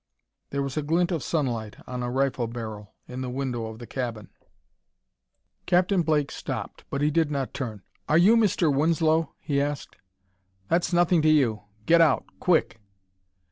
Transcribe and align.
There 0.49 0.63
was 0.63 0.77
a 0.77 0.81
glint 0.81 1.11
of 1.11 1.21
sunlight 1.21 1.75
on 1.85 2.01
a 2.01 2.09
rifle 2.09 2.47
barrel 2.47 2.95
in 3.07 3.21
the 3.21 3.29
window 3.29 3.67
of 3.67 3.77
the 3.77 3.85
cabin. 3.85 4.31
Captain 5.67 6.01
Blake 6.01 6.31
stopped, 6.31 6.85
but 6.89 7.01
he 7.03 7.11
did 7.11 7.29
not 7.29 7.53
turn. 7.53 7.83
"Are 8.09 8.17
you 8.17 8.35
Mr. 8.35 8.75
Winslow?" 8.75 9.35
he 9.37 9.61
asked. 9.61 9.97
"That's 10.69 10.91
nothing 10.91 11.21
to 11.21 11.29
you! 11.29 11.65
Get 11.85 12.01
out! 12.01 12.25
Quick!" 12.39 12.81